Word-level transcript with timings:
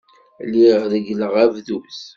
Lliɣ 0.45 0.81
reggleɣ 0.91 1.33
abduz. 1.43 1.99